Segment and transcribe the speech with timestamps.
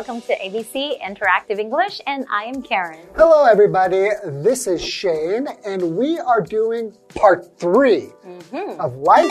[0.00, 3.06] Welcome to ABC Interactive English, and I am Karen.
[3.16, 4.08] Hello, everybody.
[4.24, 8.80] This is Shane, and we are doing part 3 mm-hmm.
[8.80, 9.30] of life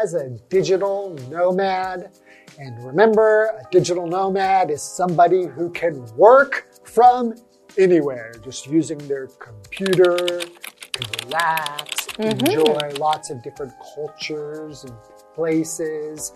[0.00, 2.18] as a digital nomad.
[2.58, 7.34] And remember, a digital nomad is somebody who can work from
[7.76, 12.22] anywhere, just using their computer, can relax, mm-hmm.
[12.22, 14.94] enjoy lots of different cultures and
[15.34, 16.32] places.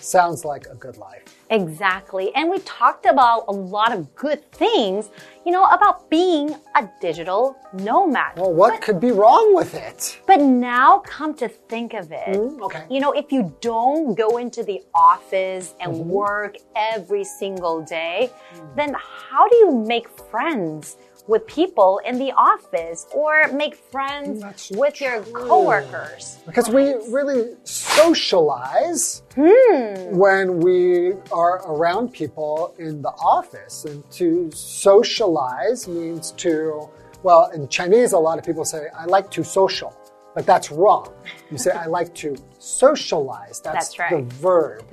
[0.00, 1.39] Sounds like a good life.
[1.50, 2.32] Exactly.
[2.36, 5.10] And we talked about a lot of good things,
[5.44, 8.36] you know, about being a digital nomad.
[8.36, 10.20] Well, what could be wrong with it?
[10.26, 12.84] But now come to think of it, Mm, okay.
[12.88, 16.08] you know, if you don't go into the office and Mm-hmm.
[16.10, 18.76] work every single day, Mm.
[18.76, 18.94] then
[19.28, 25.00] how do you make friends with people in the office or make friends That's with
[25.00, 25.32] your true.
[25.48, 26.38] coworkers?
[26.46, 30.16] Because we really socialize Hmm.
[30.24, 33.84] when we are around people in the office.
[33.84, 36.88] And to socialize means to,
[37.22, 39.92] well, in Chinese, a lot of people say, I like to social.
[40.34, 41.12] But that's wrong.
[41.50, 43.60] You say, I like to socialize.
[43.60, 44.28] That's, That's right.
[44.28, 44.84] The verb,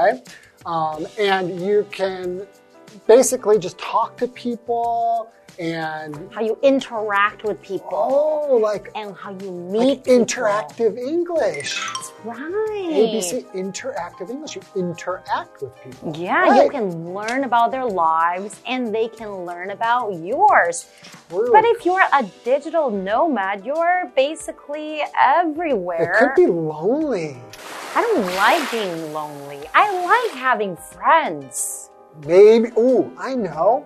[0.00, 0.18] right?
[0.64, 2.46] Um, and you can
[3.06, 9.30] basically just talk to people and, How you interact with people oh, like, and how
[9.30, 10.24] you like meet people.
[10.26, 11.80] interactive English.
[12.24, 12.90] Right.
[12.92, 14.56] ABC Interactive English.
[14.56, 16.14] You interact with people.
[16.14, 16.64] Yeah, Right.
[16.64, 20.88] you can learn about their lives and they can learn about yours.
[21.30, 21.50] True.
[21.50, 26.12] But if you're a digital nomad, you're basically everywhere.
[26.12, 27.38] it could be lonely.
[27.94, 29.60] I don't like being lonely.
[29.74, 31.88] I like having friends.
[32.24, 33.84] Maybe, ooh, I know.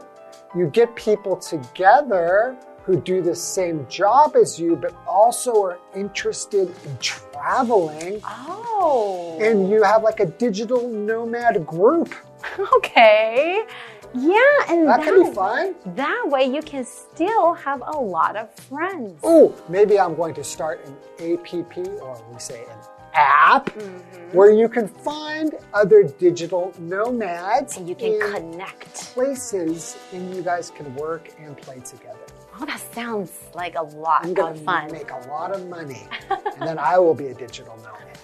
[0.55, 6.69] You get people together who do the same job as you, but also are interested
[6.85, 8.21] in traveling.
[8.25, 9.39] Oh.
[9.41, 12.15] And you have like a digital nomad group.
[12.77, 13.65] okay.
[14.13, 15.77] Yeah, and That could be fun.
[15.95, 19.21] That way you can still have a lot of friends.
[19.23, 20.97] Oh, maybe I'm going to start an
[21.33, 22.79] APP, or we say an
[23.15, 24.37] app, mm-hmm.
[24.37, 28.95] where you can find other digital nomads And you can connect.
[29.15, 32.19] places and you guys can work and play together.
[32.61, 34.93] Oh, that sounds like a lot I'm of going to fun.
[34.93, 38.19] make a lot of money, and then I will be a digital nomad.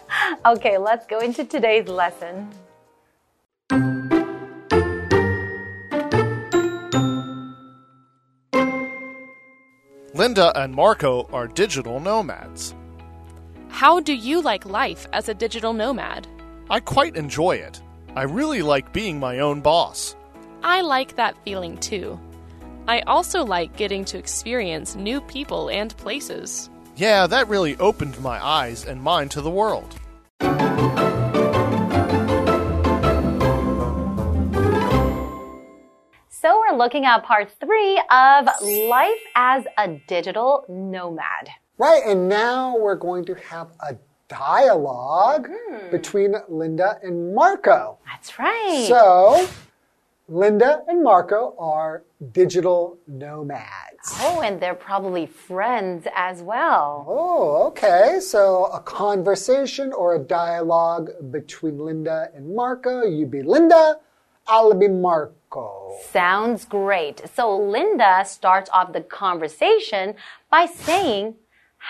[0.45, 2.51] Okay, let's go into today's lesson.
[10.15, 12.75] Linda and Marco are digital nomads.
[13.77, 16.27] How do you like life as a digital nomad?
[16.71, 17.83] I quite enjoy it.
[18.15, 20.17] I really like being my own boss.
[20.63, 22.19] I like that feeling too.
[22.89, 26.71] I also like getting to experience new people and places.
[26.97, 29.95] Yeah, that really opened my eyes and mind to the world.
[36.31, 38.49] So, we're looking at part three of
[38.89, 41.51] life as a digital nomad.
[41.79, 43.97] Right, and now we're going to have a
[44.29, 45.91] dialogue hmm.
[45.91, 47.99] between Linda and Marco.
[48.07, 48.87] That's right.
[48.89, 49.47] So,
[50.29, 54.11] Linda and Marco are digital nomads.
[54.21, 57.05] oh, and they're probably friends as well.
[57.07, 58.21] Oh, okay.
[58.21, 63.05] So, a conversation or a dialogue between Linda and Marco.
[63.05, 64.01] You be Linda,
[64.47, 65.99] I'll be Marco.
[66.11, 67.21] Sounds great.
[67.35, 70.15] So, Linda starts off the conversation
[70.51, 71.35] by saying,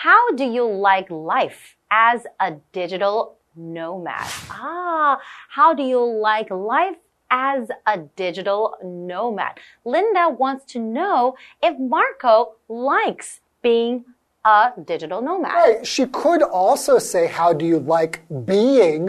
[0.03, 4.31] How do you like life as a digital nomad?
[4.51, 5.19] Ah,
[5.49, 6.99] how do you like life
[7.31, 9.59] as a digital nomad?
[9.87, 14.05] Linda wants to know if Marco likes being
[14.45, 15.55] a digital nomad.
[15.55, 15.87] Right.
[15.87, 19.09] She could also say, How do you like being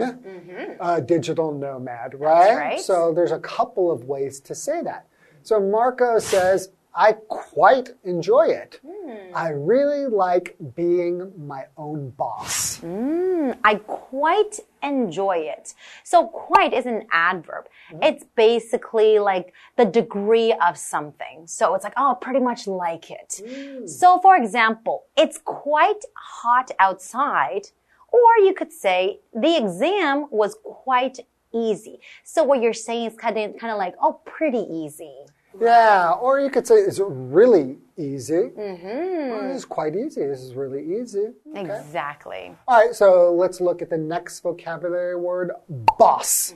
[0.80, 2.56] a digital nomad, right?
[2.56, 2.80] right.
[2.80, 5.04] So there's a couple of ways to say that.
[5.42, 8.80] So Marco says, I quite enjoy it.
[8.84, 9.32] Hmm.
[9.32, 12.78] I really like being my own boss.
[12.78, 15.74] Hmm, I quite enjoy it.
[16.02, 17.66] So quite is an adverb.
[17.90, 18.02] Hmm?
[18.02, 21.46] It's basically like the degree of something.
[21.46, 23.88] So it's like, oh, pretty much like it.
[23.88, 27.68] So for example, it's quite hot outside.
[28.08, 31.20] Or you could say the exam was quite
[31.54, 32.00] easy.
[32.24, 35.14] So what you're saying is kind of, kind of like, oh, pretty easy.
[35.60, 38.50] Yeah, or you could say it's really easy.
[38.56, 39.48] Mm-hmm.
[39.48, 40.24] this is quite easy.
[40.24, 41.28] This is really easy.
[41.54, 42.54] Exactly.
[42.66, 46.54] All right, so let's look at the next vocabulary word boss.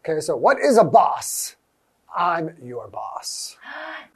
[0.00, 1.56] Okay, so what is a boss?
[2.16, 3.56] I'm your boss.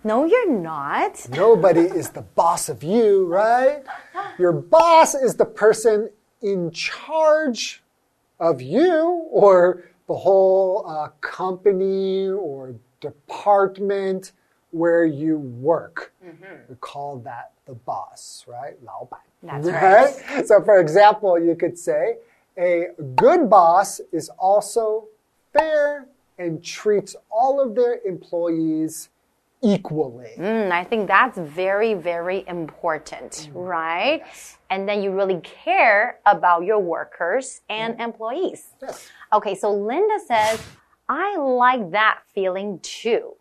[0.05, 1.29] No, you're not.
[1.31, 3.85] Nobody is the boss of you, right?
[4.37, 6.11] Your boss is the person
[6.43, 7.85] in charge
[8.41, 14.32] of you or the whole uh, company or department
[14.70, 16.14] where you work.
[16.25, 16.70] Mm-hmm.
[16.70, 18.75] We call that the boss, right?
[18.82, 19.20] 老板.
[19.43, 20.46] That's right.
[20.46, 22.16] So, for example, you could say,
[22.56, 25.08] a good boss is also
[25.52, 26.06] fair
[26.38, 29.10] and treats all of their employees
[29.62, 30.32] equally.
[30.37, 33.50] Mm, I think that's very, very important, mm.
[33.54, 34.22] right?
[34.25, 34.58] Yes.
[34.70, 38.04] And then you really care about your workers and mm.
[38.04, 38.75] employees.
[38.81, 39.08] Yes.
[39.32, 40.60] Okay, so Linda says,
[41.14, 43.35] I like that feeling too.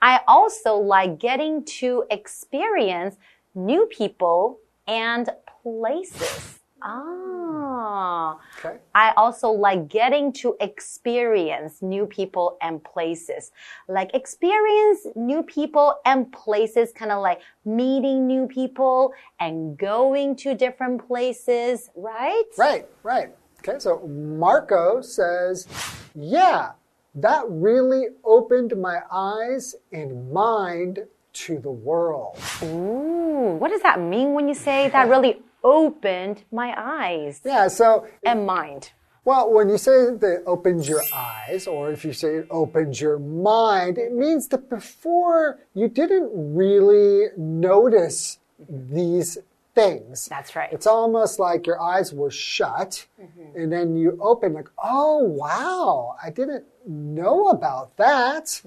[0.00, 3.16] I also like getting to experience
[3.52, 5.28] new people and
[5.60, 6.60] places.
[6.82, 8.38] Ah.
[8.60, 8.76] Okay.
[8.94, 13.50] I also like getting to experience new people and places.
[13.88, 20.54] Like experience new people and places, kind of like meeting new people and going to
[20.54, 22.44] different places, right?
[22.56, 23.30] Right, right.
[23.58, 25.66] Okay, so Marco says,
[26.14, 26.70] Yeah,
[27.16, 31.00] that really opened my eyes and mind
[31.32, 32.38] to the world.
[32.62, 38.06] Ooh, what does that mean when you say that really opened my eyes Yeah, so,
[38.24, 38.92] and mind?
[39.24, 43.00] well, when you say that it opens your eyes, or if you say it opens
[43.00, 49.36] your mind, it means that before you didn't really notice these
[49.76, 50.26] things.
[50.26, 50.72] That's right.
[50.72, 53.06] It's almost like your eyes were shut,
[53.54, 58.60] and then you open, like, oh wow, I didn't know about that.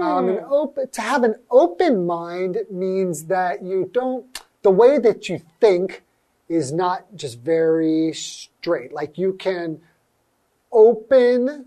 [0.00, 4.24] Um, an open, to have an open mind means that you don't.
[4.62, 6.04] The way that you think
[6.48, 8.92] is not just very straight.
[8.92, 9.80] Like you can
[10.70, 11.66] open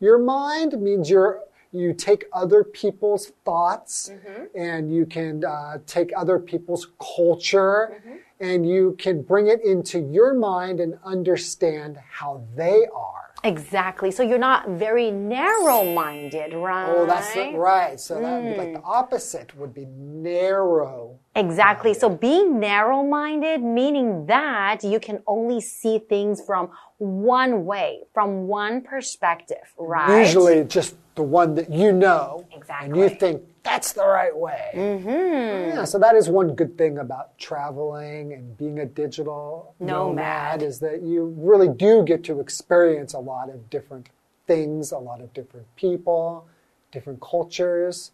[0.00, 1.40] your mind means you're
[1.72, 4.44] you take other people's thoughts mm-hmm.
[4.58, 8.16] and you can uh, take other people's culture mm-hmm.
[8.40, 13.26] and you can bring it into your mind and understand how they are.
[13.44, 14.10] Exactly.
[14.10, 16.88] So you're not very narrow minded, right?
[16.88, 17.98] Oh, that's it, right.
[18.00, 18.74] So that be like mm.
[18.74, 21.18] the opposite would be narrow.
[21.36, 21.94] Exactly.
[21.94, 28.48] So being narrow minded, meaning that you can only see things from one way, from
[28.48, 30.26] one perspective, right?
[30.26, 32.46] Usually just the one that you know.
[32.80, 34.70] And you think that's the right way.
[34.74, 35.76] Mm-hmm.
[35.76, 40.62] Yeah, so that is one good thing about traveling and being a digital Nomad.
[40.62, 44.08] is that you really do get to experience a lot of different
[44.46, 46.46] things, a lot of different people,
[46.92, 48.12] different cultures.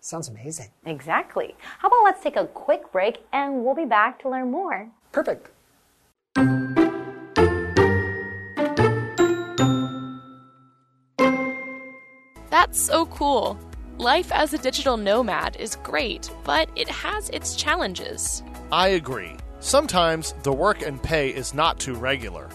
[0.00, 0.70] Sounds amazing.
[0.84, 1.54] Exactly.
[1.78, 4.90] How about let's take a quick break and we'll be back to learn more.
[5.12, 5.50] Perfect.
[12.74, 13.58] So cool.
[13.98, 18.42] Life as a digital nomad is great, but it has its challenges.
[18.72, 19.36] I agree.
[19.60, 22.48] Sometimes the work and pay is not too regular.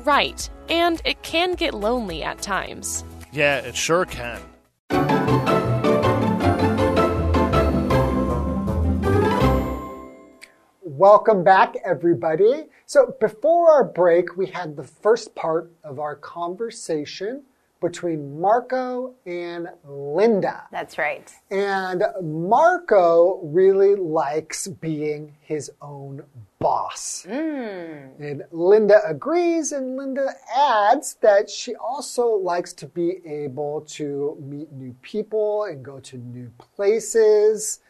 [0.00, 3.04] Right, and it can get lonely at times.
[3.32, 4.40] Yeah, it sure can.
[10.80, 12.64] Welcome back, everybody.
[12.86, 17.44] So, before our break, we had the first part of our conversation
[17.82, 20.66] between Marco and Linda.
[20.70, 21.30] That's right.
[21.50, 26.22] And Marco really likes being his own
[26.58, 27.24] boss.
[27.28, 28.22] Hmm.
[28.22, 34.72] And Linda agrees, and Linda adds that she also likes to be able to meet
[34.72, 37.80] new people and go to new places.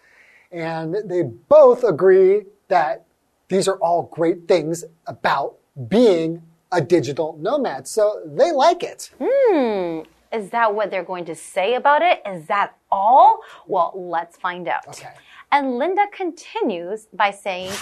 [0.50, 3.04] And they both agree that
[3.48, 5.56] these are all great things about
[5.88, 6.42] being
[6.72, 7.86] a digital nomad.
[7.86, 9.10] So they like it.
[9.22, 10.00] Hmm.
[10.32, 12.22] Is that what they're going to say about it?
[12.26, 13.40] Is that all?
[13.66, 14.88] Well, let's find out.
[14.88, 15.12] Okay.
[15.50, 17.72] And Linda continues by saying,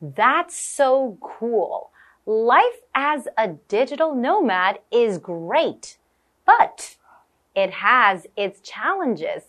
[0.00, 1.90] That's so cool.
[2.26, 5.98] Life as a digital nomad is great,
[6.44, 6.96] but
[7.54, 9.42] it has its challenges.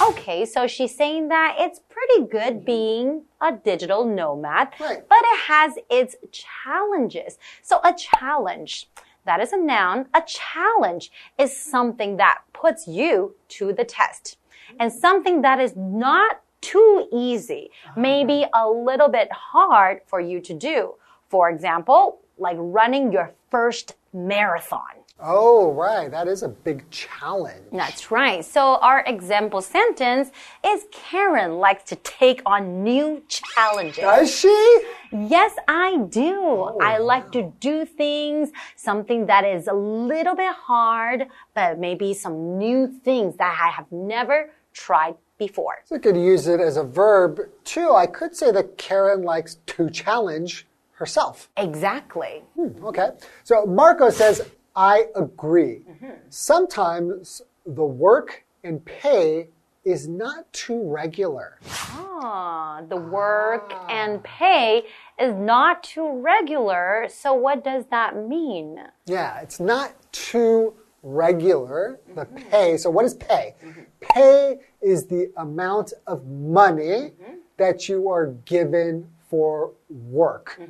[0.00, 2.64] Okay, so she's saying that it's pretty good mm-hmm.
[2.64, 5.06] being a digital nomad, Right.
[5.08, 7.38] but it has its challenges.
[7.62, 8.88] So a challenge,
[9.24, 10.06] that is a noun.
[10.14, 14.36] A challenge is something that puts you to the test
[14.78, 15.00] and mm-hmm.
[15.00, 18.00] something that is not too easy, uh-huh.
[18.00, 20.94] maybe a little bit hard for you to do.
[21.28, 24.99] For example, like running your first marathon.
[25.22, 26.10] Oh, right.
[26.10, 27.66] That is a big challenge.
[27.72, 28.44] That's right.
[28.44, 30.30] So our example sentence
[30.64, 34.02] is Karen likes to take on new challenges.
[34.02, 34.82] Does she?
[35.12, 36.34] Yes, I do.
[36.36, 42.14] Oh, I like to do things, something that is a little bit hard, but maybe
[42.14, 45.82] some new things that I have never tried before.
[45.84, 47.92] So, I could use it as a verb too.
[47.92, 51.48] I could say that Karen likes to challenge herself.
[51.56, 52.42] Exactly.
[52.54, 53.08] Hmm, okay.
[53.42, 54.42] So Marco says,
[54.74, 55.82] I agree.
[55.88, 56.10] Mm-hmm.
[56.28, 59.48] Sometimes the work and pay
[59.84, 61.58] is not too regular.
[61.68, 63.86] Ah, the work ah.
[63.88, 64.84] and pay
[65.18, 67.06] is not too regular.
[67.08, 68.78] So what does that mean?
[69.06, 72.48] Yeah, it's not too regular, the mm-hmm.
[72.50, 72.76] pay.
[72.76, 73.54] So, what is pay?
[73.64, 73.80] Mm-hmm.
[74.00, 77.12] Pay is the amount of money
[77.56, 80.60] that you are given for work.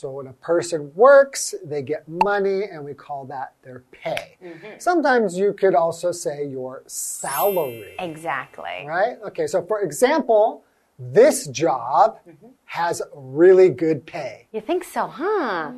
[0.00, 4.38] So, when a person works, they get money, and we call that their pay.
[4.42, 4.78] Mm-hmm.
[4.78, 7.96] Sometimes you could also say your salary.
[7.98, 8.86] Exactly.
[8.86, 9.18] Right?
[9.26, 10.64] Okay, so for example,
[10.98, 12.46] this job mm-hmm.
[12.64, 14.46] has really good pay.
[14.52, 15.72] You think so, huh?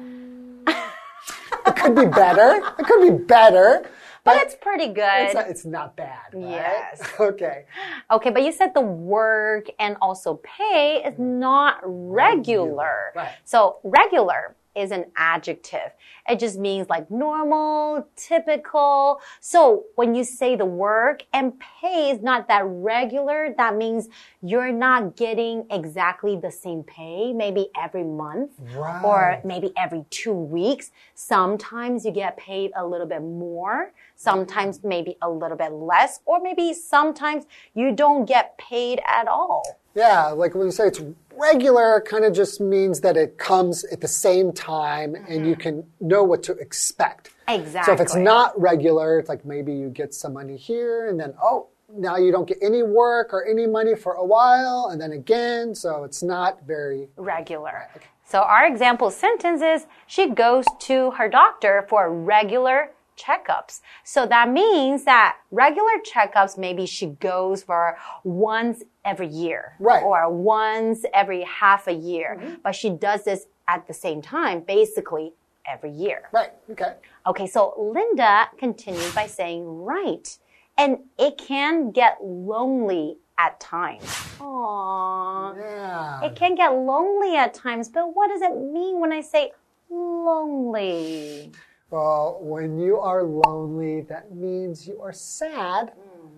[1.67, 2.63] It could be better.
[2.79, 3.91] It could be better.
[4.25, 5.25] But it's pretty good.
[5.25, 6.33] It's not, it's not bad.
[6.33, 6.51] Right?
[6.51, 7.03] Yes.
[7.21, 7.65] Okay.
[8.11, 13.13] Okay, but you said the work and also pay is not regular.
[13.15, 13.33] Right.
[13.45, 15.91] So regular is an adjective.
[16.27, 19.21] It just means like normal, typical.
[19.41, 24.09] So when you say the work and pay is not that regular, that means
[24.41, 29.05] you're not getting exactly the same pay, maybe every month Right.
[29.05, 30.91] or maybe every two weeks.
[31.15, 33.93] Sometimes you get paid a little bit more.
[34.23, 39.65] Sometimes maybe a little bit less, or maybe sometimes you don't get paid at all.
[39.97, 41.03] Yeah, like when you say it's
[41.37, 45.61] regular, kind of just means that it comes at the same time and you mm-hmm.
[45.61, 47.31] can know what to expect.
[47.49, 47.83] Exactly.
[47.85, 51.35] So if it's not regular, it's like maybe you get some money here and then,
[51.43, 55.11] oh, now you don't get any work or any money for a while and then
[55.11, 55.75] again.
[55.75, 57.89] So it's not very regular.
[58.25, 63.81] So our example sentence is she goes to her doctor for regular checkups.
[64.05, 69.75] So that means that regular checkups, maybe she goes for once every year.
[69.79, 70.03] Right.
[70.03, 72.39] Or once every half a year.
[72.41, 72.55] Mm-hmm.
[72.63, 75.33] But she does this at the same time, basically
[75.67, 76.29] every year.
[76.33, 76.51] right.
[76.71, 76.95] Okay.
[77.27, 80.37] Okay, so Linda continues by saying, right.
[80.77, 84.03] And it can get lonely at times.
[84.39, 85.57] Aww.
[85.57, 86.25] Yeah.
[86.25, 89.53] It can get lonely at times, but what does it mean when I say
[89.89, 91.53] lonely?
[91.93, 96.31] Well, when you are lonely, that means you are sad mm.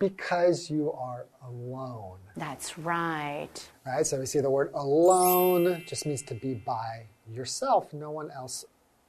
[0.00, 2.18] because you are alone.
[2.34, 3.70] That's right.
[3.86, 4.04] Right?
[4.04, 8.64] So we see the word alone just means to be by yourself, no one else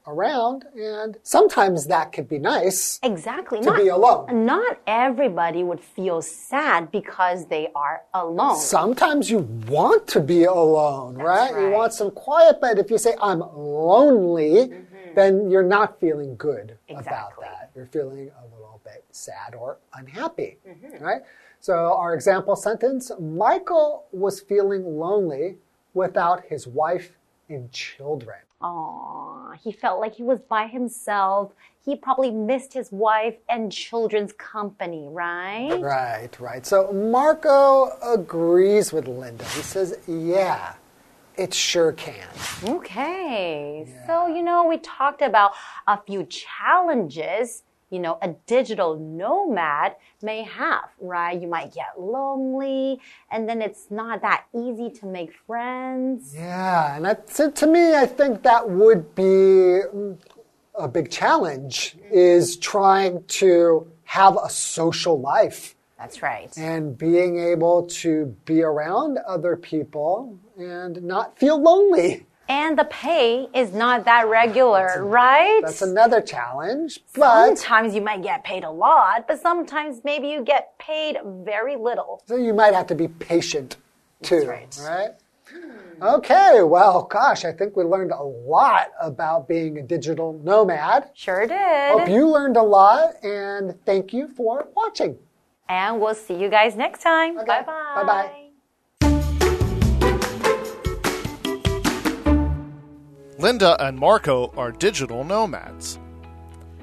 [0.06, 0.66] around.
[0.76, 3.62] And sometimes that could be nice Exactly.
[3.62, 4.46] to be alone.
[4.46, 8.58] not everybody would feel sad because they are alone.
[8.58, 11.52] Sometimes you want to be alone, right?
[11.60, 14.91] You want some quiet, but if you say, I'm lonely, mm-hmm.
[15.12, 15.15] Mm.
[15.15, 17.72] then you're not feeling good about that.
[17.75, 21.03] You're feeling a little bit sad or unhappy, mm-hmm.
[21.03, 21.22] right?
[21.60, 25.58] So, our example sentence Michael was feeling lonely
[25.94, 27.12] without his wife
[27.50, 28.39] and children.
[28.62, 31.51] Aw, he felt like he was by himself.
[31.84, 35.80] He probably missed his wife and children's company, right?
[35.80, 36.65] Right, right.
[36.65, 39.46] So, Marco agrees with Linda.
[39.46, 40.74] He says, Yeah,
[41.42, 42.28] it sure can.
[42.64, 43.92] Okay.
[44.06, 45.54] So, you know, we talked about
[45.88, 51.42] a few challenges, you know, a digital nomad may have, right?
[51.42, 53.00] You might get lonely
[53.32, 56.34] and then it's not that easy to make friends.
[56.36, 59.82] Yeah, and that, to, to me, I think that would be
[60.76, 66.51] a big challenge is trying to have a social life That's right.
[66.58, 72.25] and being able to be around other people and not feel lonely.
[72.50, 75.62] And the pay is not that regular, right?
[75.62, 80.43] That's another challenge, but Sometimes you might get paid a lot, but sometimes maybe you
[80.43, 82.22] get paid very little.
[82.25, 83.77] so you might have to be patient
[84.22, 84.79] too, right.
[84.84, 85.12] right?
[86.01, 91.12] Okay, well, gosh, I think we learned a lot about being a digital nomad.
[91.13, 91.91] Sure did.
[91.91, 95.17] Hope you learned a lot and thank you for watching.
[95.72, 97.40] And we'll see you guys next time.
[97.40, 97.46] Okay.
[97.48, 98.04] Bye bye.
[98.04, 98.38] Bye-bye.
[103.40, 105.98] Linda and Marco are digital nomads.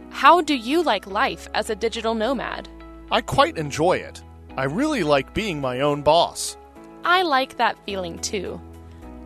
[0.09, 2.67] How do you like life as a digital nomad?
[3.11, 4.23] I quite enjoy it.
[4.57, 6.57] I really like being my own boss.
[7.05, 8.59] I like that feeling too.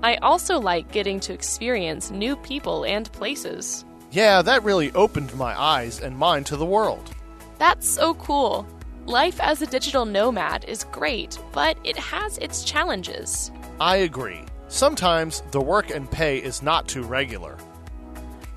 [0.03, 3.85] I also like getting to experience new people and places.
[4.11, 7.15] Yeah, that really opened my eyes and mine to the world.
[7.59, 8.67] That's so cool.
[9.06, 13.52] Life as a digital nomad is great, but it has its challenges.
[13.80, 14.44] I agree.
[14.68, 17.58] Sometimes the work and pay is not too regular.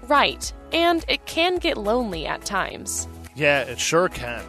[0.08, 3.06] Right, and it can get lonely at times.
[3.36, 4.42] Yeah, it sure can.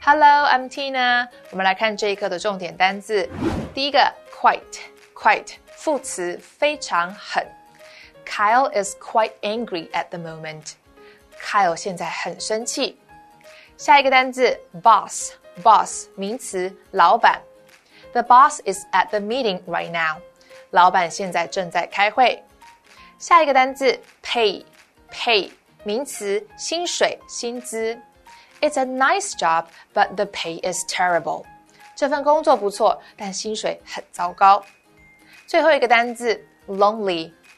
[0.00, 1.28] Hello, I'm Tina。
[1.50, 3.28] 我们来看这一课的重点单字。
[3.74, 7.46] 第一个，quite，quite 副词，非常很。
[8.32, 10.72] Kyle is quite angry at the moment.
[11.40, 12.98] Kyle 现在很生气。
[13.76, 17.40] 下一个单字 boss，boss 名词，老板。
[18.12, 20.20] The boss is at the meeting right now.
[20.70, 22.42] 老板现在正在开会。
[23.18, 25.50] 下一个单字 pay，pay
[25.84, 27.98] 名词，薪水、薪资。
[28.60, 31.44] It's a nice job, but the pay is terrible.
[31.94, 34.64] 这份工作不错，但薪水很糟糕。
[35.46, 36.44] 最后一个单字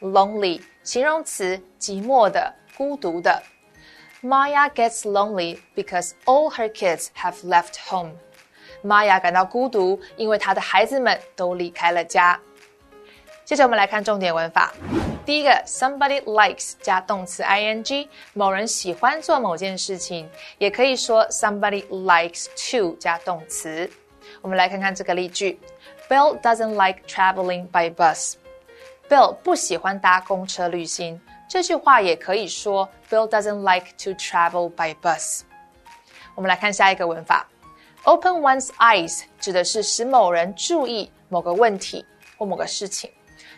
[0.01, 3.41] Lonely，形容词，寂寞的、孤独的。
[4.21, 8.13] Maya gets lonely because all her kids have left home.
[8.83, 12.39] Maya 感到孤独，因为她的孩子们都离开了家。
[13.43, 14.73] 接着我们来看重点文法。
[15.25, 23.89] 第一个，somebody likes 加动词 ing，某人喜欢做某件事情，也可以说 somebody likes to 加动词。
[24.41, 25.59] 我们来看看这个例句
[26.09, 28.35] ：Bill doesn't like traveling by bus.
[29.07, 31.19] Bill 不喜欢搭公车旅行。
[31.47, 35.41] 这句话也可以说 Bill doesn't like to travel by bus.
[36.33, 37.47] 我们来看下一个文法。
[38.03, 42.05] Open one's eyes 指的是使某人注意某个问题
[42.38, 43.09] 或某个事情。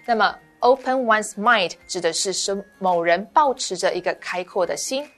[0.06, 5.10] 那么，open one's mind 指的是使某人保持着一个开阔的心。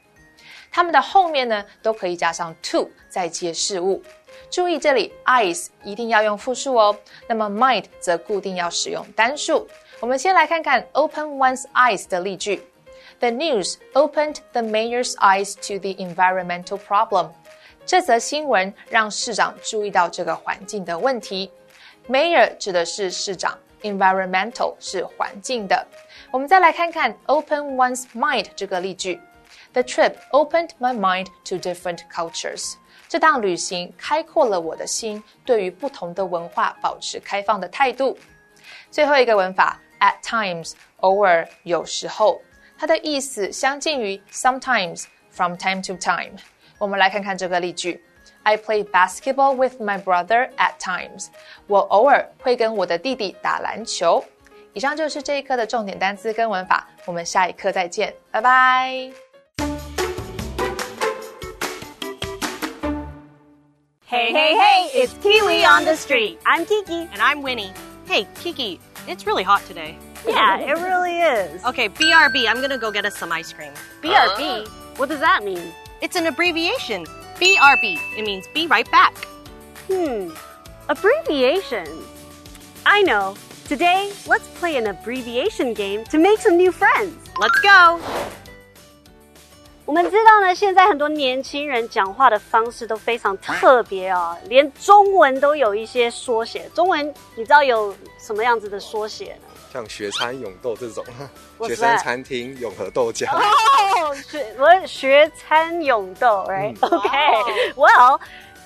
[0.71, 4.01] 它们的后面呢都可以加上 to 再接事物。
[4.49, 6.95] 注意这里，eyes 一定要用复数哦。
[7.27, 9.67] 那么，mind 则固定要使用单数。
[10.00, 12.62] 我们先来看看 open one's eyes 的例句。
[13.20, 17.30] The news opened the mayor's eyes to the environmental problem.
[17.86, 21.50] 这则新闻让市长注意到这个环境的问题。
[22.08, 25.86] Mayor 指的是市长，environmental 是环境的。
[26.30, 29.20] 我们再来看看 open one's mind 这个例句。
[29.72, 32.74] The trip opened my mind to different cultures。
[33.08, 38.18] 这趟旅行开阔了我的心，对于不同的文化保持开放的态度。
[38.90, 42.40] 最后一个文法 at times，偶尔，有时候，
[42.78, 46.36] 它的意思相近于 sometimes，from time to time。
[46.78, 48.02] 我们来看看这个例句：
[48.42, 51.28] I play basketball with my brother at times。
[51.66, 54.24] 我偶尔会跟我的弟弟打篮球。
[54.72, 59.10] 以上就是这一课的重点单词跟文法，我们下一课再见，拜拜。
[64.06, 66.38] Hey, hey, hey, it's Kiwi on the street.
[66.44, 67.08] I'm Kiki.
[67.12, 67.72] And I'm Winnie.
[68.06, 68.78] Hey, Kiki,
[69.09, 69.97] it's really hot today.
[70.27, 71.63] Yeah, it really is.
[71.65, 73.71] Okay, BRB, I'm gonna go get us some ice cream.
[74.01, 74.67] BRB?
[74.97, 75.73] What does that mean?
[76.01, 77.05] It's an abbreviation.
[77.35, 77.97] BRB.
[78.17, 79.17] It means be right back.
[79.89, 80.29] Hmm,
[80.89, 81.87] abbreviation.
[82.85, 83.35] I know.
[83.65, 87.15] Today, let's play an abbreviation game to make some new friends.
[87.39, 87.99] Let's go.
[89.89, 96.69] 我们知道呢，现在很多年轻人讲话的方式都非常特别啊、哦，连中文都有一些缩写。
[96.75, 99.47] 中文你知道有什么样子的缩写呢？
[99.73, 101.03] 像学餐永豆这种
[101.65, 103.25] 学生餐厅永和豆浆。
[103.35, 106.77] 哦，学我学餐永豆，right?
[106.77, 107.73] Okay.
[107.73, 108.19] Well,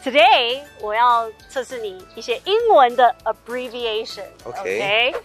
[0.04, 4.26] today 我要测试你一些英文的 abbreviation.
[4.44, 5.14] Okay.
[5.14, 5.16] Okay.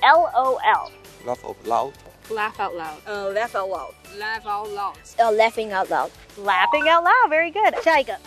[0.00, 0.90] L O L.
[1.26, 1.92] Laugh out loud.
[2.30, 2.98] Laugh out loud.
[3.06, 3.94] Uh, laugh out loud.
[4.18, 4.98] Laugh out loud.
[5.18, 6.10] Uh, laughing out loud.
[6.36, 7.30] Laughing out loud.
[7.30, 7.74] Very good.
[7.82, 8.18] 下一个。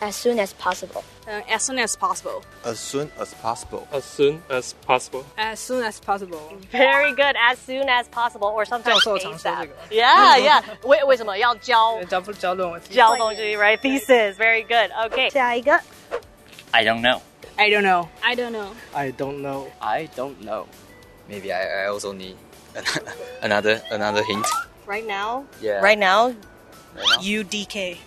[0.00, 1.02] As soon as possible.
[1.26, 2.42] Uh, as soon as possible.
[2.64, 3.86] As soon as possible.
[3.90, 5.24] As soon as possible.
[5.36, 6.52] As soon as possible.
[6.70, 7.34] Very good.
[7.36, 9.68] As soon as possible, or sometimes ASAP.
[9.90, 10.62] Yeah, yeah.
[10.82, 12.02] 为为什么要交？
[12.04, 12.80] 交交论文。
[12.90, 13.78] 交东西，right?
[13.80, 14.36] Thesis.
[14.36, 14.90] Very good.
[15.10, 15.30] Okay.
[15.30, 15.80] 下一个。
[16.72, 17.20] I don't know.
[17.56, 18.08] I don't know.
[18.22, 18.68] I don't know.
[18.92, 19.66] I don't know.
[19.80, 20.66] I don't know.
[21.28, 22.36] Maybe I, I also need
[23.41, 24.45] another another hint.
[24.85, 25.45] Right now?
[25.61, 25.79] Yeah.
[25.81, 26.27] Right now?
[26.95, 27.21] Right now?
[27.21, 27.97] UDK.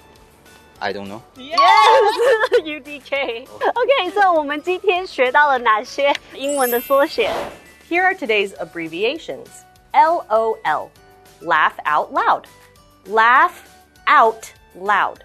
[0.81, 1.23] I don't know.
[1.37, 1.59] Yes,
[2.61, 3.49] UDK.
[3.49, 7.31] Okay, so 我们今天学到了哪些英文的缩写
[7.89, 9.49] Here are today's abbreviations.
[9.93, 10.91] LOL.
[11.41, 12.47] Laugh out loud.
[13.07, 13.63] Laugh
[14.07, 15.25] out loud.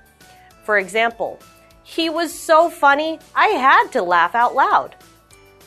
[0.63, 1.39] For example,
[1.83, 4.95] he was so funny, I had to laugh out loud.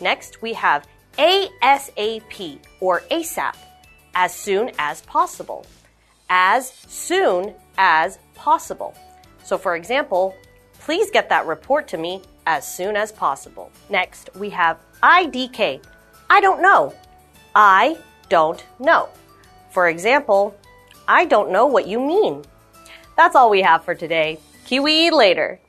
[0.01, 0.87] Next, we have
[1.18, 3.57] ASAP or ASAP,
[4.17, 5.63] as soon as possible.
[6.27, 8.95] As soon as possible.
[9.43, 10.36] So, for example,
[10.80, 13.71] please get that report to me as soon as possible.
[13.91, 15.84] Next, we have IDK.
[16.32, 16.95] I don't know.
[17.53, 17.95] I
[18.27, 19.08] don't know.
[19.69, 20.58] For example,
[21.08, 22.43] I don't know what you mean.
[23.15, 24.39] That's all we have for today.
[24.65, 25.60] Kiwi later.